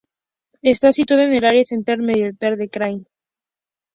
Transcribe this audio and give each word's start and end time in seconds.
Está 0.63 0.91
situado 0.93 1.21
en 1.25 1.35
el 1.35 1.45
área 1.45 1.63
central 1.63 1.99
meridional 1.99 2.57
del 2.57 2.71
krai. 2.71 3.05